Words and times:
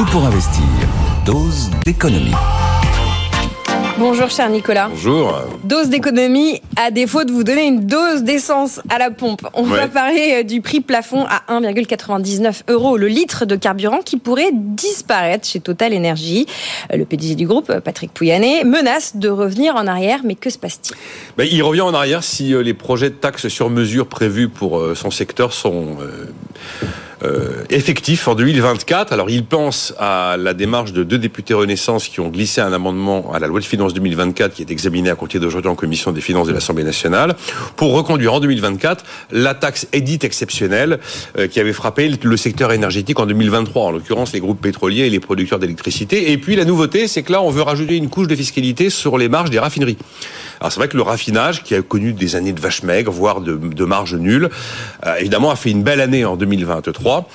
Tout 0.00 0.06
pour 0.12 0.24
investir. 0.24 0.64
Dose 1.26 1.68
d'économie. 1.84 2.32
Bonjour 3.98 4.30
cher 4.30 4.48
Nicolas. 4.48 4.88
Bonjour. 4.88 5.34
Dose 5.64 5.90
d'économie, 5.90 6.62
à 6.76 6.90
défaut 6.90 7.24
de 7.24 7.30
vous 7.30 7.44
donner 7.44 7.66
une 7.66 7.84
dose 7.84 8.22
d'essence 8.22 8.80
à 8.88 8.96
la 8.96 9.10
pompe. 9.10 9.46
On 9.52 9.64
va 9.64 9.88
parler 9.88 10.36
euh, 10.38 10.42
du 10.42 10.62
prix 10.62 10.80
plafond 10.80 11.26
à 11.28 11.42
1,99 11.60 12.62
euros 12.70 12.96
le 12.96 13.08
litre 13.08 13.44
de 13.44 13.56
carburant 13.56 13.98
qui 13.98 14.16
pourrait 14.16 14.52
disparaître 14.54 15.46
chez 15.46 15.60
Total 15.60 15.94
Energy. 15.94 16.46
Euh, 16.94 16.96
le 16.96 17.04
PDG 17.04 17.34
du 17.34 17.46
groupe, 17.46 17.70
Patrick 17.80 18.10
Pouyanné, 18.14 18.64
menace 18.64 19.16
de 19.16 19.28
revenir 19.28 19.76
en 19.76 19.86
arrière, 19.86 20.20
mais 20.24 20.34
que 20.34 20.48
se 20.48 20.56
passe-t-il? 20.56 20.96
Ben, 21.36 21.46
Il 21.52 21.62
revient 21.62 21.82
en 21.82 21.92
arrière 21.92 22.24
si 22.24 22.54
euh, 22.54 22.62
les 22.62 22.72
projets 22.72 23.10
de 23.10 23.16
taxes 23.16 23.48
sur 23.48 23.68
mesure 23.68 24.06
prévus 24.06 24.48
pour 24.48 24.82
son 24.94 25.10
secteur 25.10 25.52
sont... 25.52 25.98
Euh, 26.00 26.24
effectif 27.68 28.28
en 28.28 28.34
2024. 28.34 29.12
Alors 29.12 29.30
il 29.30 29.44
pense 29.44 29.94
à 29.98 30.36
la 30.38 30.54
démarche 30.54 30.92
de 30.92 31.04
deux 31.04 31.18
députés 31.18 31.54
Renaissance 31.54 32.08
qui 32.08 32.20
ont 32.20 32.28
glissé 32.28 32.60
un 32.60 32.72
amendement 32.72 33.32
à 33.32 33.38
la 33.38 33.46
loi 33.46 33.60
de 33.60 33.64
finances 33.64 33.94
2024 33.94 34.54
qui 34.54 34.62
est 34.62 34.70
examiné 34.70 35.10
à 35.10 35.14
compter 35.14 35.38
d'aujourd'hui 35.38 35.70
en 35.70 35.74
commission 35.74 36.12
des 36.12 36.20
finances 36.20 36.48
de 36.48 36.52
l'Assemblée 36.52 36.84
nationale 36.84 37.36
pour 37.76 37.92
reconduire 37.92 38.34
en 38.34 38.40
2024 38.40 39.04
la 39.32 39.54
taxe 39.54 39.86
édite 39.92 40.24
exceptionnelle 40.24 41.00
euh, 41.38 41.46
qui 41.46 41.60
avait 41.60 41.72
frappé 41.72 42.08
le 42.22 42.36
secteur 42.36 42.72
énergétique 42.72 43.18
en 43.18 43.26
2023, 43.26 43.86
en 43.86 43.90
l'occurrence 43.90 44.32
les 44.32 44.40
groupes 44.40 44.60
pétroliers 44.60 45.06
et 45.06 45.10
les 45.10 45.20
producteurs 45.20 45.58
d'électricité. 45.58 46.32
Et 46.32 46.38
puis 46.38 46.56
la 46.56 46.64
nouveauté, 46.64 47.08
c'est 47.08 47.22
que 47.22 47.32
là 47.32 47.42
on 47.42 47.50
veut 47.50 47.62
rajouter 47.62 47.96
une 47.96 48.08
couche 48.08 48.26
de 48.26 48.36
fiscalité 48.36 48.90
sur 48.90 49.18
les 49.18 49.28
marges 49.28 49.50
des 49.50 49.58
raffineries. 49.58 49.98
Alors 50.60 50.70
c'est 50.72 50.78
vrai 50.78 50.88
que 50.88 50.96
le 50.96 51.02
raffinage, 51.02 51.64
qui 51.64 51.74
a 51.74 51.80
connu 51.80 52.12
des 52.12 52.36
années 52.36 52.52
de 52.52 52.60
vache 52.60 52.82
maigre, 52.82 53.10
voire 53.10 53.40
de, 53.40 53.84
marge 53.84 54.14
nulle, 54.14 54.50
euh, 55.06 55.14
évidemment 55.16 55.50
a 55.50 55.56
fait 55.56 55.70
une 55.70 55.82
belle 55.82 56.02
année 56.02 56.24
en 56.26 56.36
2023. 56.36 57.28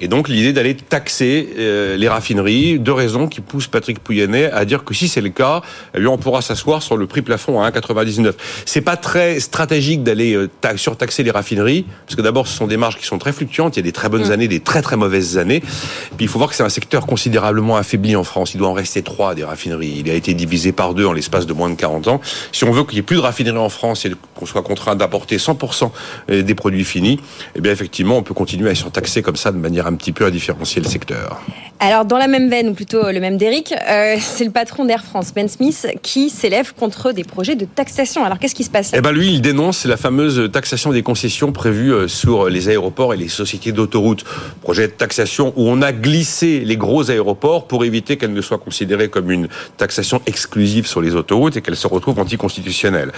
Et 0.00 0.08
donc 0.08 0.28
l'idée 0.28 0.52
d'aller 0.52 0.74
taxer 0.74 1.50
euh, 1.58 1.96
les 1.96 2.08
raffineries, 2.08 2.78
deux 2.78 2.92
raisons 2.92 3.28
qui 3.28 3.40
poussent 3.40 3.66
Patrick 3.66 3.98
Pouyanné 3.98 4.46
à 4.46 4.64
dire 4.64 4.84
que 4.84 4.94
si 4.94 5.08
c'est 5.08 5.20
le 5.20 5.28
cas, 5.28 5.60
eh 5.96 6.06
on 6.06 6.16
pourra 6.16 6.40
s'asseoir 6.42 6.82
sur 6.82 6.96
le 6.96 7.06
prix 7.06 7.22
plafond 7.22 7.60
à 7.60 7.70
1,99. 7.70 8.32
C'est 8.64 8.80
pas 8.80 8.96
très 8.96 9.40
stratégique 9.40 10.02
d'aller 10.02 10.34
euh, 10.34 10.48
surtaxer 10.76 11.22
les 11.22 11.30
raffineries, 11.30 11.84
parce 12.06 12.16
que 12.16 12.22
d'abord 12.22 12.48
ce 12.48 12.56
sont 12.56 12.66
des 12.66 12.78
marges 12.78 12.96
qui 12.96 13.04
sont 13.04 13.18
très 13.18 13.32
fluctuantes, 13.32 13.76
il 13.76 13.80
y 13.80 13.82
a 13.82 13.84
des 13.84 13.92
très 13.92 14.08
bonnes 14.08 14.28
mm. 14.28 14.32
années, 14.32 14.48
des 14.48 14.60
très 14.60 14.80
très 14.80 14.96
mauvaises 14.96 15.36
années. 15.36 15.60
Puis 15.60 16.24
il 16.24 16.28
faut 16.28 16.38
voir 16.38 16.50
que 16.50 16.56
c'est 16.56 16.62
un 16.62 16.70
secteur 16.70 17.06
considérablement 17.06 17.76
affaibli 17.76 18.16
en 18.16 18.24
France. 18.24 18.54
Il 18.54 18.58
doit 18.58 18.68
en 18.68 18.72
rester 18.72 19.02
trois 19.02 19.34
des 19.34 19.44
raffineries. 19.44 19.96
Il 19.98 20.10
a 20.10 20.14
été 20.14 20.32
divisé 20.32 20.72
par 20.72 20.94
deux 20.94 21.04
en 21.04 21.12
l'espace 21.12 21.46
de 21.46 21.52
moins 21.52 21.68
de 21.68 21.74
40 21.74 22.08
ans. 22.08 22.20
Si 22.52 22.64
on 22.64 22.72
veut 22.72 22.84
qu'il 22.84 22.94
n'y 22.94 23.00
ait 23.00 23.02
plus 23.02 23.16
de 23.16 23.20
raffineries 23.20 23.58
en 23.58 23.68
France 23.68 24.06
et 24.06 24.12
qu'on 24.34 24.46
soit 24.46 24.62
contraint 24.62 24.96
d'apporter 24.96 25.36
100% 25.36 25.90
euh, 26.30 26.42
des 26.42 26.54
produits 26.54 26.84
finis, 26.84 27.20
eh 27.54 27.60
bien 27.60 27.72
effectivement 27.72 28.16
on 28.16 28.22
peut 28.22 28.34
continuer 28.34 28.70
à 28.70 28.74
surtaxer 28.74 29.22
comme 29.22 29.36
ça 29.36 29.52
de 29.52 29.58
manière 29.58 29.89
un 29.90 29.94
petit 29.94 30.12
peu 30.12 30.24
à 30.24 30.30
différencier 30.30 30.80
le 30.82 30.88
secteur. 30.88 31.40
Alors, 31.82 32.04
dans 32.04 32.18
la 32.18 32.28
même 32.28 32.50
veine, 32.50 32.68
ou 32.68 32.74
plutôt 32.74 33.10
le 33.10 33.20
même 33.20 33.38
d'Eric, 33.38 33.72
euh, 33.72 34.16
c'est 34.20 34.44
le 34.44 34.50
patron 34.50 34.84
d'Air 34.84 35.02
France, 35.02 35.32
Ben 35.34 35.48
Smith, 35.48 35.86
qui 36.02 36.28
s'élève 36.28 36.74
contre 36.74 37.12
des 37.12 37.24
projets 37.24 37.56
de 37.56 37.64
taxation. 37.64 38.22
Alors, 38.22 38.38
qu'est-ce 38.38 38.54
qui 38.54 38.64
se 38.64 38.70
passe 38.70 38.92
Eh 38.94 39.00
ben, 39.00 39.12
lui, 39.12 39.32
il 39.32 39.40
dénonce 39.40 39.86
la 39.86 39.96
fameuse 39.96 40.50
taxation 40.52 40.92
des 40.92 41.02
concessions 41.02 41.52
prévues 41.52 41.94
euh, 41.94 42.06
sur 42.06 42.50
les 42.50 42.68
aéroports 42.68 43.14
et 43.14 43.16
les 43.16 43.28
sociétés 43.28 43.72
d'autoroutes. 43.72 44.24
Projet 44.60 44.88
de 44.88 44.92
taxation 44.92 45.54
où 45.56 45.70
on 45.70 45.80
a 45.80 45.92
glissé 45.92 46.60
les 46.66 46.76
gros 46.76 47.10
aéroports 47.10 47.66
pour 47.66 47.82
éviter 47.82 48.18
qu'elles 48.18 48.34
ne 48.34 48.42
soient 48.42 48.58
considérées 48.58 49.08
comme 49.08 49.30
une 49.30 49.48
taxation 49.78 50.20
exclusive 50.26 50.86
sur 50.86 51.00
les 51.00 51.14
autoroutes 51.14 51.56
et 51.56 51.62
qu'elles 51.62 51.76
se 51.76 51.86
retrouvent 51.86 52.18
anticonstitutionnelles. 52.18 53.10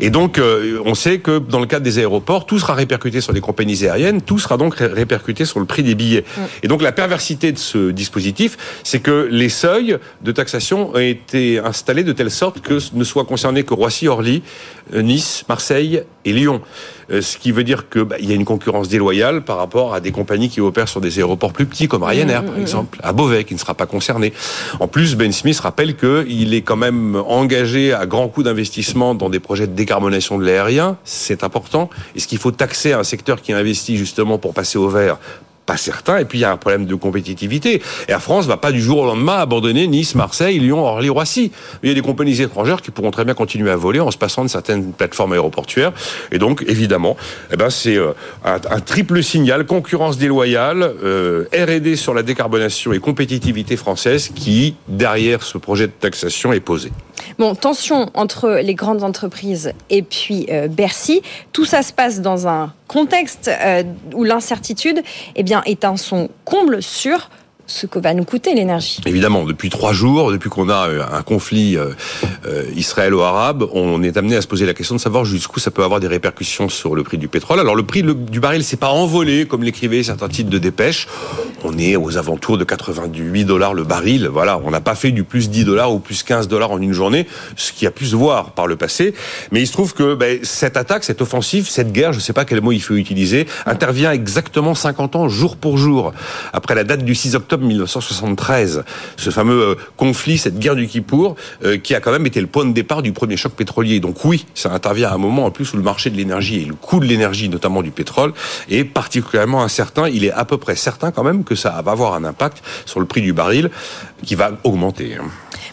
Et 0.00 0.10
donc, 0.10 0.38
euh, 0.38 0.80
on 0.84 0.96
sait 0.96 1.20
que 1.20 1.38
dans 1.38 1.60
le 1.60 1.66
cadre 1.66 1.84
des 1.84 2.00
aéroports, 2.00 2.46
tout 2.46 2.58
sera 2.58 2.74
répercuté 2.74 3.20
sur 3.20 3.32
les 3.32 3.40
compagnies 3.40 3.84
aériennes, 3.84 4.22
tout 4.22 4.40
sera 4.40 4.56
donc 4.56 4.74
répercuté 4.78 5.44
sur 5.44 5.60
le 5.60 5.66
prix 5.66 5.84
des 5.84 5.94
billets. 5.94 6.17
Mm. 6.20 6.40
Et 6.62 6.68
donc, 6.68 6.82
la 6.82 6.92
perversité 6.92 7.52
de 7.52 7.58
ce 7.58 7.90
dispositif 7.90 8.56
c'est 8.84 9.00
que 9.00 9.28
les 9.30 9.48
seuils 9.48 9.98
de 10.22 10.32
taxation 10.32 10.90
ont 10.90 10.98
été 10.98 11.58
installés 11.58 12.04
de 12.04 12.12
telle 12.12 12.30
sorte 12.30 12.60
que 12.60 12.78
ne 12.94 13.04
soient 13.04 13.24
concernés 13.24 13.64
que 13.64 13.74
Roissy, 13.74 14.08
Orly, 14.08 14.42
euh, 14.94 15.02
Nice, 15.02 15.44
Marseille 15.48 16.02
et 16.24 16.32
Lyon. 16.32 16.60
Euh, 17.10 17.22
ce 17.22 17.38
qui 17.38 17.52
veut 17.52 17.64
dire 17.64 17.88
qu'il 17.88 18.02
bah, 18.02 18.16
y 18.20 18.32
a 18.32 18.34
une 18.34 18.44
concurrence 18.44 18.88
déloyale 18.88 19.42
par 19.42 19.56
rapport 19.56 19.94
à 19.94 20.00
des 20.00 20.12
compagnies 20.12 20.50
qui 20.50 20.60
opèrent 20.60 20.88
sur 20.88 21.00
des 21.00 21.18
aéroports 21.18 21.52
plus 21.52 21.66
petits, 21.66 21.88
comme 21.88 22.02
Ryanair, 22.02 22.42
par 22.42 22.52
mmh, 22.52 22.54
mmh, 22.54 22.58
mmh. 22.58 22.62
exemple, 22.62 23.00
à 23.02 23.12
Beauvais, 23.12 23.44
qui 23.44 23.54
ne 23.54 23.58
sera 23.58 23.74
pas 23.74 23.86
concerné. 23.86 24.32
En 24.80 24.88
plus, 24.88 25.16
Ben 25.16 25.32
Smith 25.32 25.58
rappelle 25.60 25.96
qu'il 25.96 26.54
est 26.54 26.62
quand 26.62 26.76
même 26.76 27.16
engagé 27.16 27.92
à 27.92 28.06
grands 28.06 28.28
coups 28.28 28.44
d'investissement 28.44 29.14
dans 29.14 29.30
des 29.30 29.40
projets 29.40 29.66
de 29.66 29.74
décarbonation 29.74 30.38
de 30.38 30.44
l'aérien. 30.44 30.98
C'est 31.04 31.44
important. 31.44 31.88
Est-ce 32.14 32.28
qu'il 32.28 32.38
faut 32.38 32.50
taxer 32.50 32.92
un 32.92 33.04
secteur 33.04 33.40
qui 33.40 33.52
investit 33.52 33.96
justement 33.96 34.38
pour 34.38 34.52
passer 34.52 34.78
au 34.78 34.88
vert 34.88 35.18
pas 35.68 35.76
certain. 35.76 36.16
Et 36.16 36.24
puis 36.24 36.38
il 36.38 36.40
y 36.40 36.44
a 36.46 36.50
un 36.50 36.56
problème 36.56 36.86
de 36.86 36.94
compétitivité. 36.94 37.82
Air 38.08 38.22
France 38.22 38.46
va 38.46 38.56
pas 38.56 38.72
du 38.72 38.80
jour 38.80 39.00
au 39.00 39.04
lendemain 39.04 39.36
abandonner 39.36 39.86
Nice, 39.86 40.14
Marseille, 40.14 40.58
Lyon, 40.58 40.82
Orly, 40.82 41.10
Roissy. 41.10 41.52
Il 41.82 41.90
y 41.90 41.92
a 41.92 41.94
des 41.94 42.00
compagnies 42.00 42.40
étrangères 42.40 42.80
qui 42.80 42.90
pourront 42.90 43.10
très 43.10 43.26
bien 43.26 43.34
continuer 43.34 43.70
à 43.70 43.76
voler 43.76 44.00
en 44.00 44.10
se 44.10 44.16
passant 44.16 44.42
de 44.42 44.48
certaines 44.48 44.92
plateformes 44.94 45.34
aéroportuaires. 45.34 45.92
Et 46.32 46.38
donc 46.38 46.64
évidemment, 46.66 47.18
eh 47.52 47.56
ben 47.56 47.68
c'est 47.68 47.96
euh, 47.96 48.12
un, 48.44 48.80
triple 48.80 49.22
signal 49.22 49.66
concurrence 49.66 50.16
déloyale, 50.16 50.90
euh, 51.04 51.44
R&D 51.52 51.96
sur 51.96 52.14
la 52.14 52.22
décarbonation 52.22 52.94
et 52.94 52.98
compétitivité 52.98 53.76
française 53.76 54.30
qui 54.34 54.74
derrière 54.88 55.42
ce 55.42 55.58
projet 55.58 55.86
de 55.86 55.92
taxation 55.92 56.54
est 56.54 56.60
posé. 56.60 56.90
Bon, 57.38 57.54
tension 57.54 58.10
entre 58.14 58.60
les 58.62 58.74
grandes 58.74 59.02
entreprises 59.02 59.72
et 59.90 60.02
puis 60.02 60.46
euh, 60.50 60.68
Bercy. 60.68 61.22
Tout 61.52 61.64
ça 61.64 61.82
se 61.82 61.92
passe 61.92 62.20
dans 62.20 62.48
un 62.48 62.72
contexte 62.86 63.48
euh, 63.48 63.82
où 64.14 64.24
l'incertitude 64.24 65.02
eh 65.36 65.42
bien, 65.42 65.62
est 65.66 65.84
un 65.84 65.96
son 65.96 66.30
comble 66.44 66.82
sur 66.82 67.30
ce 67.68 67.86
que 67.86 67.98
va 67.98 68.14
nous 68.14 68.24
coûter 68.24 68.54
l'énergie. 68.54 69.00
Évidemment, 69.06 69.44
depuis 69.44 69.68
trois 69.68 69.92
jours, 69.92 70.32
depuis 70.32 70.48
qu'on 70.48 70.70
a 70.70 70.88
euh, 70.88 71.02
un 71.12 71.22
conflit 71.22 71.76
euh, 71.76 71.90
euh, 72.46 72.64
israélo-arabe, 72.74 73.68
on 73.72 74.02
est 74.02 74.16
amené 74.16 74.36
à 74.36 74.42
se 74.42 74.46
poser 74.46 74.64
la 74.64 74.72
question 74.74 74.96
de 74.96 75.00
savoir 75.00 75.26
jusqu'où 75.26 75.60
ça 75.60 75.70
peut 75.70 75.84
avoir 75.84 76.00
des 76.00 76.06
répercussions 76.06 76.70
sur 76.70 76.94
le 76.94 77.02
prix 77.04 77.18
du 77.18 77.28
pétrole. 77.28 77.60
Alors 77.60 77.76
le 77.76 77.82
prix 77.82 78.02
du 78.02 78.40
baril 78.40 78.64
s'est 78.64 78.78
pas 78.78 78.88
envolé 78.88 79.46
comme 79.46 79.62
l'écrivaient 79.62 80.02
certains 80.02 80.28
titres 80.28 80.50
de 80.50 80.58
dépêche. 80.58 81.06
On 81.62 81.76
est 81.76 81.96
aux 81.96 82.16
alentours 82.16 82.56
de 82.56 82.64
88 82.64 83.44
dollars 83.44 83.74
le 83.74 83.84
baril. 83.84 84.28
Voilà, 84.28 84.58
on 84.64 84.70
n'a 84.70 84.80
pas 84.80 84.94
fait 84.94 85.10
du 85.10 85.24
plus 85.24 85.50
10 85.50 85.64
dollars 85.64 85.92
ou 85.92 85.98
plus 85.98 86.22
15 86.22 86.48
dollars 86.48 86.70
en 86.70 86.80
une 86.80 86.92
journée, 86.92 87.26
ce 87.56 87.72
qui 87.72 87.86
a 87.86 87.90
pu 87.90 88.06
se 88.06 88.16
voir 88.16 88.52
par 88.52 88.66
le 88.66 88.76
passé. 88.76 89.14
Mais 89.52 89.60
il 89.60 89.66
se 89.66 89.72
trouve 89.72 89.92
que 89.92 90.14
ben, 90.14 90.38
cette 90.42 90.78
attaque, 90.78 91.04
cette 91.04 91.20
offensive, 91.20 91.68
cette 91.68 91.92
guerre, 91.92 92.12
je 92.12 92.18
ne 92.18 92.22
sais 92.22 92.32
pas 92.32 92.46
quel 92.46 92.62
mot 92.62 92.72
il 92.72 92.80
faut 92.80 92.94
utiliser, 92.94 93.46
intervient 93.66 94.12
exactement 94.12 94.74
50 94.74 95.16
ans 95.16 95.28
jour 95.28 95.56
pour 95.56 95.76
jour 95.76 96.12
après 96.52 96.74
la 96.74 96.84
date 96.84 97.04
du 97.04 97.14
6 97.14 97.34
octobre 97.34 97.57
1973. 97.62 98.84
Ce 99.16 99.30
fameux 99.30 99.62
euh, 99.62 99.74
conflit, 99.96 100.38
cette 100.38 100.58
guerre 100.58 100.76
du 100.76 100.86
Kippour, 100.86 101.36
euh, 101.64 101.78
qui 101.78 101.94
a 101.94 102.00
quand 102.00 102.12
même 102.12 102.26
été 102.26 102.40
le 102.40 102.46
point 102.46 102.64
de 102.64 102.72
départ 102.72 103.02
du 103.02 103.12
premier 103.12 103.36
choc 103.36 103.52
pétrolier. 103.52 104.00
Donc 104.00 104.24
oui, 104.24 104.46
ça 104.54 104.72
intervient 104.72 105.08
à 105.08 105.14
un 105.14 105.18
moment 105.18 105.46
en 105.46 105.50
plus 105.50 105.72
où 105.72 105.76
le 105.76 105.82
marché 105.82 106.10
de 106.10 106.16
l'énergie 106.16 106.62
et 106.62 106.64
le 106.64 106.74
coût 106.74 107.00
de 107.00 107.06
l'énergie, 107.06 107.48
notamment 107.48 107.82
du 107.82 107.90
pétrole, 107.90 108.32
est 108.70 108.84
particulièrement 108.84 109.62
incertain. 109.62 110.08
Il 110.08 110.24
est 110.24 110.32
à 110.32 110.44
peu 110.44 110.58
près 110.58 110.76
certain 110.76 111.10
quand 111.10 111.24
même 111.24 111.44
que 111.44 111.54
ça 111.54 111.80
va 111.84 111.92
avoir 111.92 112.14
un 112.14 112.24
impact 112.24 112.62
sur 112.86 113.00
le 113.00 113.06
prix 113.06 113.22
du 113.22 113.32
baril 113.32 113.70
qui 114.24 114.34
va 114.34 114.52
augmenter. 114.64 115.16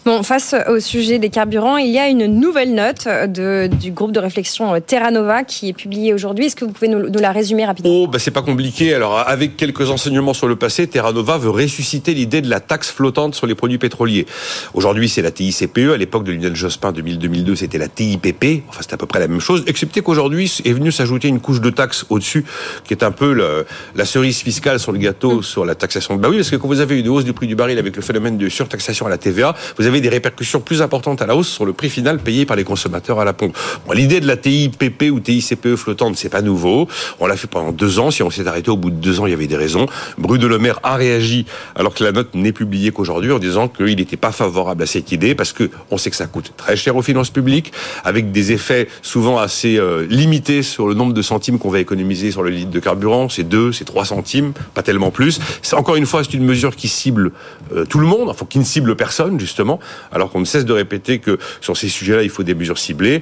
Bon, 0.06 0.24
face 0.24 0.56
au 0.70 0.80
sujet 0.80 1.20
des 1.20 1.30
carburants, 1.30 1.78
il 1.78 1.92
y 1.92 2.00
a 2.00 2.08
une 2.08 2.26
nouvelle 2.26 2.74
note 2.74 3.08
de, 3.28 3.68
du 3.68 3.92
groupe 3.92 4.12
de 4.12 4.20
réflexion 4.20 4.80
Terra 4.82 5.12
Nova 5.12 5.44
qui 5.44 5.70
est 5.70 5.74
publiée 5.74 6.14
aujourd'hui. 6.14 6.46
Est-ce 6.46 6.56
que 6.56 6.66
vous 6.66 6.72
pouvez 6.72 6.88
nous, 6.88 7.12
la 7.20 7.32
résumer 7.32 7.66
rapidement? 7.66 7.92
Oh, 7.92 8.08
bah 8.08 8.20
c'est 8.20 8.32
pas 8.32 8.42
compliqué. 8.42 8.94
Alors, 8.94 9.20
avec 9.20 9.58
quelques 9.58 9.90
enseignements 9.90 10.34
sur 10.34 10.48
le 10.48 10.56
passé, 10.56 10.88
Terra 10.88 11.12
Nova 11.12 11.38
veut 11.38 11.50
ressusciter 11.50 12.14
l'idée 12.14 12.42
de 12.42 12.50
la 12.50 12.60
taxe 12.60 12.92
flottante 12.92 13.36
sur 13.36 13.48
les 13.48 13.56
produits 13.56 13.78
pétroliers. 13.78 14.26
Aujourd'hui, 14.74 15.10
c'est 15.10 15.22
la 15.22 15.32
TICPE. 15.32 15.92
À 15.94 15.98
l'époque 15.98 16.24
de 16.24 16.32
Lionel 16.32 16.56
Jospin, 16.56 16.92
2000-2002, 16.92 17.56
c'était 17.56 17.78
la 17.78 17.88
TIPP. 17.88 18.64
Enfin, 18.70 18.82
c'est 18.82 18.94
à 18.94 18.98
peu 18.98 19.06
près 19.06 19.20
la 19.20 19.28
même 19.28 19.42
chose, 19.42 19.64
excepté 19.68 20.02
qu'aujourd'hui 20.02 20.52
est 20.64 20.74
venu 20.74 20.92
s'ajouter 20.92 21.28
une 21.28 21.40
couche 21.40 21.62
de 21.62 21.70
taxe 21.70 22.06
au-dessus, 22.10 22.46
qui 22.84 22.94
est 22.94 23.04
un 23.04 23.12
peu 23.12 23.66
la 23.96 24.06
cerise 24.06 24.40
fiscale 24.40 24.80
sur 24.80 24.92
le 24.92 25.00
gâteau, 25.00 25.42
sur 25.42 25.66
la 25.66 25.76
taxation. 25.76 26.16
Bah 26.16 26.30
oui, 26.30 26.38
parce 26.38 26.50
que 26.50 26.56
quand 26.56 26.68
vous 26.68 26.80
avez 26.80 27.00
une 27.00 27.08
hausse 27.10 27.26
du 27.26 27.34
prix 27.34 27.48
du 27.48 27.56
baril 27.56 27.78
avec 27.80 27.96
le 27.96 28.02
phénomène 28.02 28.38
de 28.38 28.50
surtaxation 28.50 29.06
à 29.06 29.10
la 29.10 29.18
TVA, 29.18 29.56
vous 29.78 29.86
avez 29.86 30.02
des 30.02 30.10
répercussions 30.10 30.62
plus 30.62 30.82
importantes 30.82 31.22
à 31.22 31.26
la 31.26 31.36
hausse 31.36 31.50
sur 31.50 31.66
le 31.66 31.74
prix 31.74 31.90
final 31.90 32.20
payé 32.20 32.46
par 32.46 32.56
les 32.56 32.64
consommateurs 32.64 33.20
à 33.20 33.26
la 33.26 33.34
pompe. 33.34 33.58
L'idée 33.94 34.20
de 34.20 34.28
la 34.28 34.38
TIPP 34.38 35.12
ou 35.12 35.20
TICPE 35.20 35.76
flottante, 35.76 36.16
c'est 36.16 36.30
pas 36.30 36.42
nouveau. 36.42 36.88
On 37.20 37.28
l'a 37.28 37.36
fait 37.36 37.48
pendant 37.48 37.72
deux 37.72 38.00
ans. 38.00 38.12
Si 38.12 38.24
on 38.24 38.30
s'est 38.30 38.48
arrêté 38.48 38.70
au 38.72 38.78
bout 38.78 38.90
de 38.90 38.96
deux 38.96 39.20
ans, 39.20 39.26
il 39.26 39.32
y 39.32 39.34
avait 39.34 39.48
des 39.48 39.58
raisons. 39.58 39.86
Bruno 40.18 40.48
Le 40.48 40.60
Maire 40.60 40.80
a 40.84 40.96
réagi 40.96 41.46
alors 41.76 41.94
que 41.94 42.04
la 42.04 42.12
note 42.12 42.34
n'est 42.36 42.52
publiée 42.52 42.92
qu'aujourd'hui 42.92 43.32
en 43.32 43.40
disant 43.40 43.68
qu'il 43.68 43.96
n'était 43.98 44.18
pas 44.18 44.32
favorable 44.32 44.84
à 44.84 44.86
cette 44.86 45.12
idée 45.12 45.36
parce 45.36 45.54
que 45.54 45.70
on 45.92 45.98
sait 45.98 46.10
que 46.10 46.16
ça 46.16 46.28
coûte 46.28 46.54
très 46.58 46.76
cher 46.76 46.96
aux 46.96 47.02
finances 47.02 47.30
publiques 47.30 47.74
avec 48.04 48.32
des 48.32 48.52
effets 48.52 48.88
souvent 49.02 49.38
assez 49.38 49.78
euh, 49.78 50.06
limités 50.10 50.64
sur 50.64 50.88
le 50.88 50.94
nombre 50.94 51.14
de 51.14 51.22
centimes 51.22 51.60
qu'on 51.60 51.70
va 51.70 51.80
économiser 51.80 52.32
sur 52.32 52.44
le 52.44 52.50
litre 52.50 52.72
de 52.72 52.80
carburant. 52.80 53.30
C'est 53.30 53.44
2, 53.44 53.72
c'est 53.72 53.86
3 53.86 54.06
centimes, 54.06 54.54
pas 54.74 54.84
tellement 54.84 55.12
plus. 55.12 55.40
Encore 55.74 55.96
une 55.96 56.06
fois, 56.06 56.24
c'est 56.24 56.34
une 56.34 56.46
mesure 56.46 56.76
qui 56.76 56.88
cible 56.88 57.32
euh, 57.74 57.86
tout 57.86 58.00
le 58.00 58.08
monde, 58.08 58.30
enfin 58.30 58.46
qui 58.50 58.60
ne 58.60 58.64
cible 58.64 58.96
personne 58.96 59.40
justement 59.40 59.65
alors 60.12 60.32
qu'on 60.32 60.40
ne 60.40 60.46
cesse 60.46 60.66
de 60.66 60.74
répéter 60.74 61.20
que 61.20 61.38
sur 61.62 61.78
ces 61.78 61.90
sujets-là, 61.90 62.24
il 62.24 62.30
faut 62.30 62.44
des 62.44 62.56
mesures 62.56 62.78
ciblées. 62.78 63.22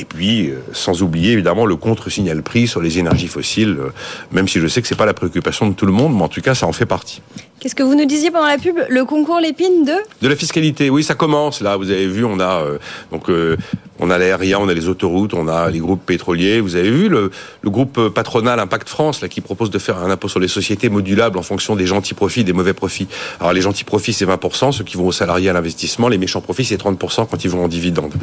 Et 0.00 0.04
puis, 0.04 0.48
euh, 0.48 0.58
sans 0.72 1.02
oublier 1.02 1.32
évidemment 1.32 1.66
le 1.66 1.76
contre-signal 1.76 2.42
prix 2.42 2.66
sur 2.66 2.80
les 2.80 2.98
énergies 2.98 3.28
fossiles, 3.28 3.76
euh, 3.78 3.90
même 4.32 4.48
si 4.48 4.58
je 4.58 4.66
sais 4.66 4.82
que 4.82 4.88
ce 4.88 4.94
n'est 4.94 4.98
pas 4.98 5.06
la 5.06 5.14
préoccupation 5.14 5.68
de 5.68 5.74
tout 5.74 5.86
le 5.86 5.92
monde, 5.92 6.16
mais 6.16 6.22
en 6.22 6.28
tout 6.28 6.40
cas, 6.40 6.56
ça 6.56 6.66
en 6.66 6.72
fait 6.72 6.86
partie. 6.86 7.22
Qu'est-ce 7.64 7.74
que 7.74 7.82
vous 7.82 7.94
nous 7.94 8.04
disiez 8.04 8.30
pendant 8.30 8.46
la 8.46 8.58
pub 8.58 8.76
Le 8.90 9.04
concours 9.06 9.40
Lépine 9.40 9.86
de? 9.86 9.94
De 10.20 10.28
la 10.28 10.36
fiscalité, 10.36 10.90
oui, 10.90 11.02
ça 11.02 11.14
commence. 11.14 11.62
Là, 11.62 11.78
vous 11.78 11.90
avez 11.90 12.06
vu, 12.06 12.22
on 12.24 12.38
a 12.38 12.62
euh, 12.62 12.78
donc 13.10 13.30
euh, 13.30 13.56
on 14.00 14.10
a 14.10 14.18
l'aérien, 14.18 14.58
on 14.60 14.68
a 14.68 14.74
les 14.74 14.88
autoroutes, 14.88 15.34
on 15.34 15.48
a 15.48 15.70
les 15.70 15.78
groupes 15.78 16.04
pétroliers. 16.04 16.60
Vous 16.60 16.76
avez 16.76 16.90
vu 16.90 17.08
le, 17.08 17.30
le, 17.62 17.70
groupe 17.70 18.08
patronal 18.08 18.58
Impact 18.58 18.88
France 18.88 19.20
là 19.20 19.28
qui 19.28 19.40
propose 19.40 19.70
de 19.70 19.78
faire 19.78 19.98
un 19.98 20.10
impôt 20.10 20.28
sur 20.28 20.40
les 20.40 20.48
sociétés 20.48 20.88
modulable 20.88 21.38
en 21.38 21.42
fonction 21.42 21.76
des 21.76 21.86
gentils 21.86 22.14
profits, 22.14 22.44
des 22.44 22.52
mauvais 22.52 22.74
profits. 22.74 23.08
Alors 23.40 23.52
les 23.52 23.60
gentils 23.60 23.84
profits 23.84 24.12
c'est 24.12 24.26
20%, 24.26 24.72
ceux 24.72 24.84
qui 24.84 24.96
vont 24.96 25.06
aux 25.06 25.12
salariés 25.12 25.48
à 25.48 25.52
l'investissement. 25.52 26.08
Les 26.08 26.18
méchants 26.18 26.40
profits 26.40 26.64
c'est 26.64 26.80
30% 26.80 27.26
quand 27.30 27.44
ils 27.44 27.50
vont 27.50 27.64
en 27.64 27.68
dividendes. 27.68 28.14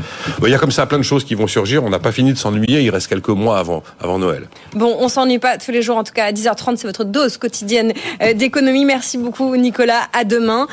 Il 0.44 0.50
y 0.50 0.56
a 0.56 0.58
comme 0.58 0.72
ça 0.72 0.86
plein 0.86 0.98
de 0.98 1.04
choses 1.04 1.24
qui 1.24 1.36
vont 1.36 1.48
surgir. 1.48 1.84
On 1.84 1.90
n'a 1.90 2.00
pas 2.00 2.12
fini 2.12 2.34
de 2.34 2.38
s'ennuyer. 2.38 2.82
Il 2.82 2.90
reste 2.90 3.08
quelques 3.08 3.30
mois 3.30 3.60
avant 3.60 3.84
avant 4.02 4.20
Noël. 4.20 4.48
Bon, 4.74 4.96
on 5.00 5.08
s'ennuie 5.08 5.40
pas 5.40 5.58
tous 5.58 5.72
les 5.72 5.82
jours. 5.82 5.98
En 5.98 6.04
tout 6.04 6.14
cas 6.14 6.26
à 6.26 6.32
10h30 6.32 6.78
c'est 6.78 6.88
votre 6.88 7.04
dose 7.04 7.38
quotidienne 7.38 7.94
euh, 8.22 8.34
d'économie. 8.34 8.86
Merci 8.86 9.18
beaucoup 9.18 9.56
Nicolas. 9.56 10.02
À 10.14 10.24
demain. 10.24 10.68